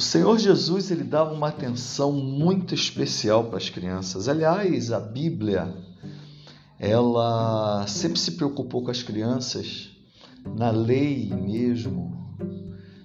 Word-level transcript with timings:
O 0.00 0.02
Senhor 0.02 0.38
Jesus 0.38 0.90
ele 0.90 1.04
dava 1.04 1.34
uma 1.34 1.48
atenção 1.48 2.10
muito 2.10 2.74
especial 2.74 3.44
para 3.44 3.58
as 3.58 3.68
crianças. 3.68 4.30
Aliás, 4.30 4.90
a 4.92 4.98
Bíblia 4.98 5.76
ela 6.78 7.86
sempre 7.86 8.18
se 8.18 8.30
preocupou 8.30 8.82
com 8.82 8.90
as 8.90 9.02
crianças. 9.02 9.90
Na 10.56 10.70
lei 10.70 11.28
mesmo 11.28 12.34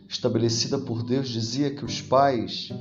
estabelecida 0.07 0.77
por 0.77 1.03
Deus 1.03 1.27
dizia 1.27 1.69
que 1.69 1.83
os 1.83 1.99
pais 2.01 2.71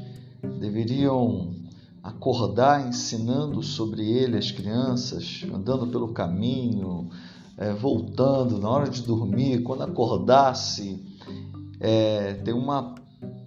deveriam 0.61 1.53
acordar 2.01 2.87
ensinando 2.87 3.65
sobre 3.65 4.09
ele 4.09 4.39
as 4.39 4.53
crianças, 4.53 5.45
andando 5.53 5.89
pelo 5.89 6.13
caminho, 6.13 7.11
é, 7.59 7.73
voltando 7.73 8.61
na 8.61 8.71
hora 8.71 8.89
de 8.89 9.03
dormir, 9.03 9.65
quando 9.65 9.83
acordasse, 9.83 11.05
é, 11.81 12.35
tem 12.35 12.55
uma 12.55 13.03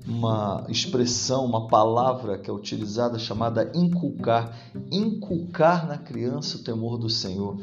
uma 0.07 0.65
expressão, 0.69 1.45
uma 1.45 1.67
palavra 1.67 2.37
que 2.37 2.49
é 2.49 2.53
utilizada 2.53 3.19
chamada 3.19 3.69
inculcar, 3.75 4.57
inculcar 4.89 5.85
na 5.85 5.97
criança 5.97 6.57
o 6.57 6.63
temor 6.63 6.97
do 6.97 7.09
Senhor. 7.09 7.57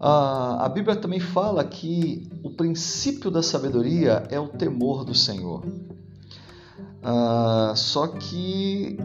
a 0.00 0.68
Bíblia 0.72 0.96
também 0.96 1.20
fala 1.20 1.62
que 1.62 2.28
o 2.42 2.50
princípio 2.50 3.30
da 3.30 3.42
sabedoria 3.42 4.26
é 4.30 4.40
o 4.40 4.48
temor 4.48 5.04
do 5.04 5.14
Senhor. 5.14 5.62
Ah, 7.02 7.74
só 7.76 8.06
que 8.06 8.96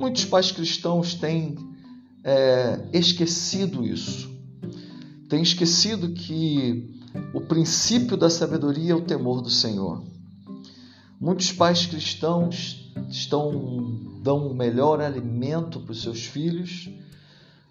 muitos 0.00 0.24
pais 0.24 0.50
cristãos 0.50 1.14
têm 1.14 1.56
é, 2.24 2.88
esquecido 2.92 3.84
isso, 3.86 4.30
têm 5.28 5.42
esquecido 5.42 6.12
que 6.12 6.90
o 7.34 7.40
princípio 7.42 8.16
da 8.16 8.30
sabedoria 8.30 8.92
é 8.92 8.96
o 8.96 9.02
temor 9.02 9.42
do 9.42 9.50
Senhor. 9.50 10.11
Muitos 11.22 11.52
pais 11.52 11.86
cristãos 11.86 12.92
estão 13.08 14.18
dão 14.24 14.48
o 14.48 14.52
melhor 14.52 15.00
alimento 15.00 15.78
para 15.78 15.92
os 15.92 16.02
seus 16.02 16.26
filhos, 16.26 16.90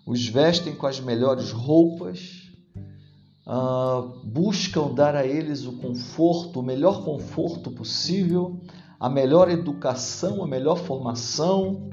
os 0.05 0.25
vestem 0.25 0.73
com 0.73 0.87
as 0.87 1.01
melhores 1.01 1.51
roupas, 1.51 2.49
uh, 3.45 4.21
buscam 4.23 4.93
dar 4.93 5.17
a 5.17 5.27
eles 5.27 5.65
o 5.65 5.73
conforto, 5.73 6.61
o 6.61 6.63
melhor 6.63 7.03
conforto 7.03 7.69
possível, 7.71 8.57
a 8.97 9.09
melhor 9.09 9.51
educação, 9.51 10.41
a 10.41 10.47
melhor 10.47 10.77
formação 10.77 11.89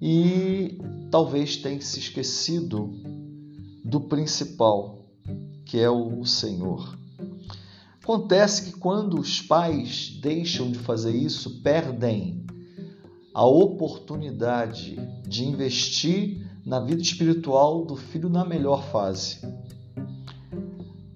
e 0.00 0.78
talvez 1.10 1.56
tenham 1.56 1.80
se 1.80 1.98
esquecido 1.98 2.92
do 3.84 4.00
principal, 4.02 5.08
que 5.64 5.80
é 5.80 5.90
o 5.90 6.24
Senhor. 6.24 6.96
Acontece 8.06 8.70
que 8.70 8.78
quando 8.78 9.18
os 9.18 9.42
pais 9.42 10.16
deixam 10.22 10.70
de 10.70 10.78
fazer 10.78 11.10
isso, 11.10 11.60
perdem 11.60 12.46
a 13.34 13.44
oportunidade 13.44 14.94
de 15.26 15.44
investir 15.44 16.48
na 16.64 16.78
vida 16.78 17.02
espiritual 17.02 17.84
do 17.84 17.96
filho 17.96 18.28
na 18.28 18.44
melhor 18.44 18.84
fase. 18.92 19.40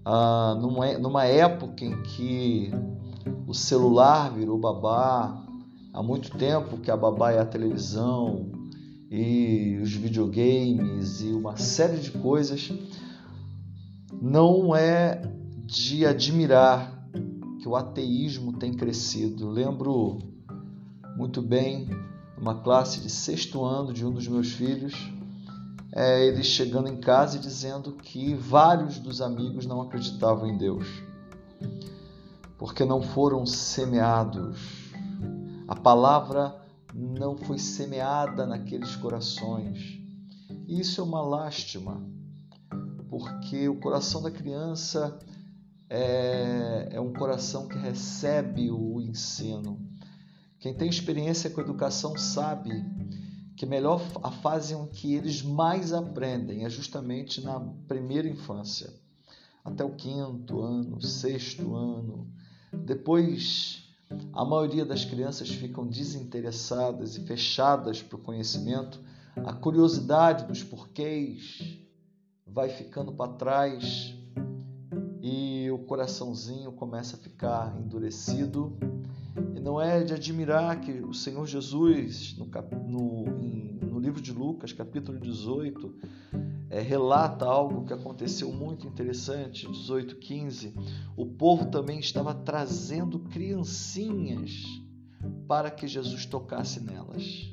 Ah, 0.04 0.58
numa, 0.60 0.98
numa 0.98 1.24
época 1.26 1.84
em 1.84 2.02
que 2.02 2.72
o 3.46 3.54
celular 3.54 4.34
virou 4.34 4.58
babá, 4.58 5.46
há 5.92 6.02
muito 6.02 6.36
tempo 6.36 6.78
que 6.78 6.90
a 6.90 6.96
babá 6.96 7.30
é 7.30 7.38
a 7.38 7.46
televisão 7.46 8.50
e 9.08 9.78
os 9.80 9.92
videogames 9.92 11.20
e 11.20 11.28
uma 11.28 11.56
série 11.56 11.98
de 11.98 12.10
coisas, 12.10 12.72
não 14.20 14.74
é 14.74 15.38
de 15.70 16.04
admirar 16.04 17.08
que 17.60 17.68
o 17.68 17.76
ateísmo 17.76 18.54
tem 18.54 18.74
crescido. 18.74 19.48
lembro 19.48 20.18
muito 21.16 21.40
bem 21.40 21.88
uma 22.36 22.60
classe 22.60 23.00
de 23.00 23.08
sexto 23.08 23.64
ano 23.64 23.92
de 23.92 24.04
um 24.04 24.10
dos 24.10 24.26
meus 24.26 24.50
filhos, 24.50 24.92
é, 25.92 26.26
ele 26.26 26.42
chegando 26.42 26.88
em 26.88 26.96
casa 26.96 27.36
e 27.36 27.40
dizendo 27.40 27.92
que 27.92 28.34
vários 28.34 28.98
dos 28.98 29.20
amigos 29.20 29.64
não 29.64 29.80
acreditavam 29.80 30.48
em 30.48 30.58
Deus, 30.58 30.88
porque 32.58 32.84
não 32.84 33.00
foram 33.00 33.46
semeados. 33.46 34.90
A 35.68 35.76
palavra 35.76 36.60
não 36.92 37.36
foi 37.36 37.60
semeada 37.60 38.44
naqueles 38.44 38.96
corações. 38.96 40.00
E 40.66 40.80
isso 40.80 41.00
é 41.00 41.04
uma 41.04 41.22
lástima, 41.22 42.04
porque 43.08 43.68
o 43.68 43.78
coração 43.78 44.20
da 44.20 44.32
criança 44.32 45.16
é, 45.90 46.90
é 46.92 47.00
um 47.00 47.12
coração 47.12 47.66
que 47.66 47.76
recebe 47.76 48.70
o 48.70 49.00
ensino. 49.00 49.84
Quem 50.60 50.72
tem 50.72 50.88
experiência 50.88 51.50
com 51.50 51.60
educação 51.60 52.16
sabe 52.16 52.70
que 53.56 53.66
melhor 53.66 54.00
a 54.22 54.30
fase 54.30 54.72
em 54.72 54.86
que 54.86 55.14
eles 55.14 55.42
mais 55.42 55.92
aprendem 55.92 56.64
é 56.64 56.70
justamente 56.70 57.40
na 57.42 57.58
primeira 57.88 58.28
infância, 58.28 58.94
até 59.64 59.84
o 59.84 59.94
quinto 59.96 60.60
ano, 60.60 61.02
sexto 61.02 61.74
ano. 61.74 62.30
Depois, 62.72 63.90
a 64.32 64.44
maioria 64.44 64.84
das 64.84 65.04
crianças 65.04 65.50
ficam 65.50 65.86
desinteressadas 65.86 67.16
e 67.16 67.26
fechadas 67.26 68.00
para 68.00 68.16
o 68.16 68.22
conhecimento. 68.22 69.00
A 69.44 69.52
curiosidade 69.52 70.46
dos 70.46 70.62
porquês 70.62 71.78
vai 72.46 72.68
ficando 72.68 73.12
para 73.12 73.32
trás 73.32 74.14
coraçãozinho 75.90 76.70
começa 76.70 77.16
a 77.16 77.18
ficar 77.18 77.76
endurecido. 77.76 78.78
E 79.56 79.58
não 79.58 79.80
é 79.80 80.04
de 80.04 80.14
admirar 80.14 80.80
que 80.80 80.92
o 81.00 81.12
Senhor 81.12 81.44
Jesus, 81.48 82.36
no, 82.38 82.46
no, 82.86 83.24
no 83.24 83.98
livro 83.98 84.20
de 84.20 84.32
Lucas, 84.32 84.72
capítulo 84.72 85.18
18, 85.18 85.92
é, 86.70 86.80
relata 86.80 87.44
algo 87.44 87.84
que 87.84 87.92
aconteceu 87.92 88.52
muito 88.52 88.86
interessante, 88.86 89.68
18, 89.68 90.14
15. 90.14 90.74
O 91.16 91.26
povo 91.26 91.66
também 91.66 91.98
estava 91.98 92.32
trazendo 92.32 93.18
criancinhas 93.18 94.62
para 95.48 95.72
que 95.72 95.88
Jesus 95.88 96.24
tocasse 96.24 96.78
nelas. 96.78 97.52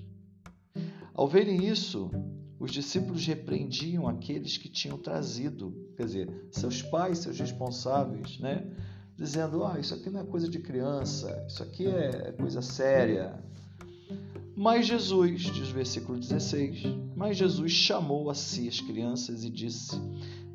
Ao 1.12 1.28
verem 1.28 1.66
isso, 1.66 2.12
os 2.59 2.72
discípulos 2.72 3.25
repreendiam 3.25 4.07
aqueles 4.07 4.57
que 4.57 4.68
tinham 4.68 4.97
trazido, 4.97 5.73
quer 5.95 6.06
dizer, 6.06 6.47
seus 6.51 6.81
pais, 6.81 7.19
seus 7.19 7.40
responsáveis, 7.40 8.40
né? 8.40 8.66
dizendo: 9.16 9.63
ah, 9.63 9.79
isso 9.79 9.94
aqui 9.94 10.09
não 10.09 10.22
é 10.22 10.23
coisa 10.23 10.50
de 10.50 10.59
criança, 10.59 11.46
isso 11.47 11.62
aqui 11.62 11.88
é 11.88 12.31
coisa 12.31 12.62
séria. 12.62 13.44
Mas 14.56 14.88
Jesus, 14.88 15.41
diz 15.41 15.69
o 15.69 15.73
versículo 15.73 16.19
16, 16.19 16.81
mas 17.16 17.38
Jesus 17.38 17.72
chamou 17.72 18.29
a 18.29 18.34
si 18.34 18.67
as 18.67 18.81
crianças 18.81 19.44
e 19.44 19.50
disse: 19.50 20.00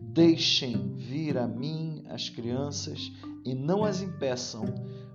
Deixem 0.00 0.96
vir 0.96 1.38
a 1.38 1.46
mim 1.46 2.04
as 2.08 2.28
crianças 2.28 3.12
e 3.44 3.54
não 3.54 3.84
as 3.84 4.02
impeçam, 4.02 4.64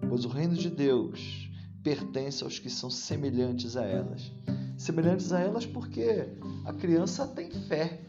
pois 0.07 0.23
o 0.23 0.29
reino 0.29 0.55
de 0.55 0.69
Deus 0.69 1.49
pertence 1.83 2.43
aos 2.43 2.59
que 2.59 2.69
são 2.69 2.89
semelhantes 2.89 3.75
a 3.75 3.83
elas 3.83 4.31
semelhantes 4.77 5.33
a 5.33 5.39
elas 5.39 5.65
porque 5.65 6.27
a 6.65 6.73
criança 6.73 7.27
tem 7.27 7.49
fé. 7.49 8.01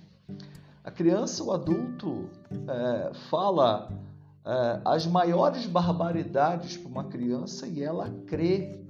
A 0.84 0.90
criança, 0.90 1.42
o 1.42 1.52
adulto, 1.52 2.28
é, 2.50 3.14
fala 3.30 3.90
é, 4.44 4.80
as 4.84 5.06
maiores 5.06 5.66
barbaridades 5.66 6.76
para 6.76 6.88
uma 6.88 7.04
criança 7.04 7.66
e 7.66 7.82
ela 7.82 8.10
crê, 8.26 8.80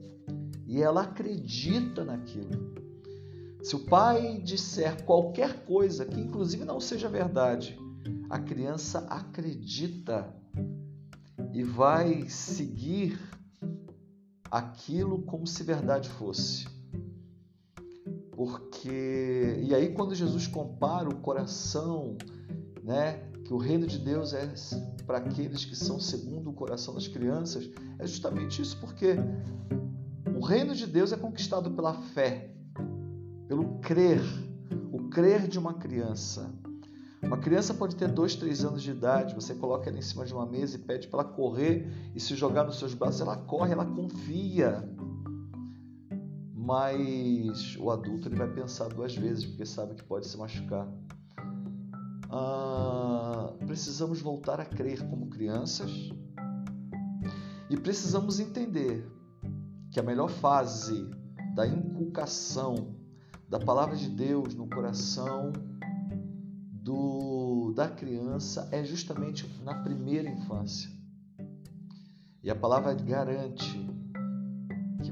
e 0.66 0.82
ela 0.82 1.02
acredita 1.02 2.04
naquilo. 2.04 2.76
Se 3.62 3.74
o 3.74 3.80
pai 3.80 4.40
disser 4.44 5.04
qualquer 5.04 5.64
coisa 5.64 6.04
que, 6.04 6.20
inclusive, 6.20 6.64
não 6.64 6.80
seja 6.80 7.08
verdade, 7.08 7.76
a 8.30 8.38
criança 8.38 9.00
acredita 9.10 10.32
e 11.52 11.62
vai 11.62 12.28
seguir 12.28 13.18
aquilo 14.50 15.22
como 15.22 15.46
se 15.46 15.62
verdade 15.62 16.08
fosse. 16.08 16.77
Porque 18.38 19.58
e 19.64 19.74
aí 19.74 19.92
quando 19.92 20.14
Jesus 20.14 20.46
compara 20.46 21.08
o 21.08 21.16
coração, 21.16 22.16
né, 22.84 23.14
que 23.44 23.52
o 23.52 23.56
reino 23.56 23.84
de 23.84 23.98
Deus 23.98 24.32
é 24.32 24.48
para 25.04 25.18
aqueles 25.18 25.64
que 25.64 25.74
são 25.74 25.98
segundo 25.98 26.48
o 26.48 26.52
coração 26.52 26.94
das 26.94 27.08
crianças, 27.08 27.68
é 27.98 28.06
justamente 28.06 28.62
isso, 28.62 28.78
porque 28.78 29.16
o 30.36 30.44
reino 30.44 30.72
de 30.72 30.86
Deus 30.86 31.10
é 31.10 31.16
conquistado 31.16 31.68
pela 31.72 31.94
fé, 31.94 32.54
pelo 33.48 33.80
crer, 33.80 34.22
o 34.92 35.08
crer 35.08 35.48
de 35.48 35.58
uma 35.58 35.74
criança. 35.74 36.48
Uma 37.20 37.38
criança 37.38 37.74
pode 37.74 37.96
ter 37.96 38.06
dois, 38.06 38.36
três 38.36 38.64
anos 38.64 38.84
de 38.84 38.92
idade, 38.92 39.34
você 39.34 39.52
coloca 39.52 39.90
ela 39.90 39.98
em 39.98 40.02
cima 40.02 40.24
de 40.24 40.32
uma 40.32 40.46
mesa 40.46 40.76
e 40.76 40.78
pede 40.78 41.08
para 41.08 41.22
ela 41.22 41.32
correr 41.32 41.92
e 42.14 42.20
se 42.20 42.36
jogar 42.36 42.62
nos 42.62 42.78
seus 42.78 42.94
braços, 42.94 43.20
ela 43.20 43.36
corre, 43.36 43.72
ela 43.72 43.84
confia 43.84 44.88
mas 46.68 47.78
o 47.80 47.90
adulto 47.90 48.28
ele 48.28 48.36
vai 48.36 48.46
pensar 48.46 48.88
duas 48.88 49.16
vezes 49.16 49.46
porque 49.46 49.64
sabe 49.64 49.94
que 49.94 50.04
pode 50.04 50.26
se 50.26 50.36
machucar. 50.36 50.86
Ah, 52.28 53.54
precisamos 53.66 54.20
voltar 54.20 54.60
a 54.60 54.66
crer 54.66 55.02
como 55.08 55.30
crianças 55.30 55.90
e 57.70 57.76
precisamos 57.78 58.38
entender 58.38 59.10
que 59.90 59.98
a 59.98 60.02
melhor 60.02 60.28
fase 60.28 61.08
da 61.54 61.66
inculcação 61.66 62.94
da 63.48 63.58
palavra 63.58 63.96
de 63.96 64.10
Deus 64.10 64.54
no 64.54 64.68
coração 64.68 65.50
do, 66.70 67.72
da 67.74 67.88
criança 67.88 68.68
é 68.70 68.84
justamente 68.84 69.50
na 69.64 69.74
primeira 69.82 70.28
infância. 70.28 70.90
E 72.42 72.50
a 72.50 72.54
palavra 72.54 72.92
garante 72.92 73.87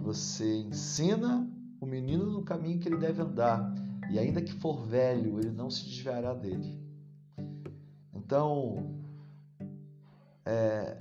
você 0.07 0.59
ensina 0.59 1.51
o 1.81 1.85
menino 1.85 2.27
no 2.27 2.45
caminho 2.45 2.79
que 2.79 2.89
ele 2.89 2.97
deve 2.97 3.21
andar, 3.21 3.75
e 4.09 4.21
ainda 4.21 4.41
que 4.41 4.53
for 4.53 4.87
velho, 4.87 5.41
ele 5.41 5.51
não 5.51 5.69
se 5.69 5.85
desviará 5.85 6.33
dele. 6.33 6.81
Então, 8.15 9.01
é, 10.45 10.97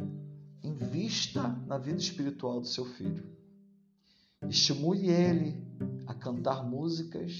invista 0.63 1.49
na 1.67 1.77
vida 1.77 1.99
espiritual 1.99 2.59
do 2.59 2.65
seu 2.65 2.83
filho. 2.83 3.23
Estimule 4.49 5.07
ele 5.07 5.55
a 6.07 6.15
cantar 6.15 6.67
músicas 6.67 7.31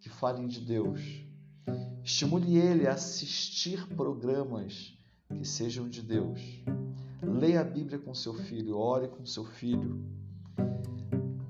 que 0.00 0.08
falem 0.08 0.46
de 0.46 0.60
Deus. 0.60 1.02
Estimule 2.02 2.56
ele 2.56 2.86
a 2.86 2.94
assistir 2.94 3.86
programas 3.88 4.96
que 5.28 5.44
sejam 5.44 5.86
de 5.86 6.00
Deus. 6.00 6.40
Leia 7.22 7.60
a 7.60 7.64
Bíblia 7.64 7.98
com 7.98 8.14
seu 8.14 8.32
filho, 8.32 8.78
ore 8.78 9.08
com 9.08 9.26
seu 9.26 9.44
filho. 9.44 10.02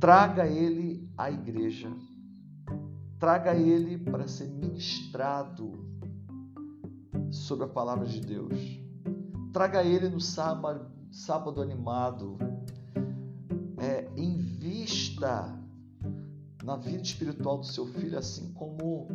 Traga 0.04 0.46
ele 0.46 1.10
à 1.16 1.30
igreja. 1.30 1.90
Traga 3.18 3.54
ele 3.54 3.96
para 3.96 4.28
ser 4.28 4.44
ministrado 4.44 5.72
sobre 7.30 7.64
a 7.64 7.68
palavra 7.68 8.04
de 8.04 8.20
Deus. 8.20 8.52
Traga 9.50 9.82
ele 9.82 10.10
no 10.10 10.20
sábado, 10.20 10.90
sábado 11.10 11.62
animado. 11.62 12.36
É, 13.78 14.06
invista 14.14 15.58
na 16.62 16.76
vida 16.76 17.02
espiritual 17.02 17.56
do 17.56 17.66
seu 17.66 17.86
filho, 17.86 18.18
assim 18.18 18.52
como 18.52 19.08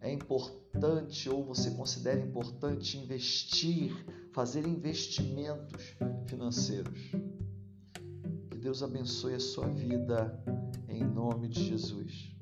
é 0.00 0.10
importante 0.10 1.28
ou 1.28 1.44
você 1.44 1.72
considera 1.72 2.18
importante 2.18 2.96
investir, 2.96 3.94
fazer 4.32 4.66
investimentos 4.66 5.94
financeiros. 6.26 7.12
Deus 8.62 8.80
abençoe 8.80 9.34
a 9.34 9.40
sua 9.40 9.66
vida 9.66 10.40
em 10.88 11.02
nome 11.02 11.48
de 11.48 11.64
Jesus. 11.64 12.32